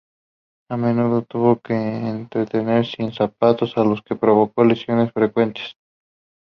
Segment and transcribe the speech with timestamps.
[0.71, 5.77] A menudo tuvo que entrenar sin zapatos, lo que le provocó lesiones frecuentes.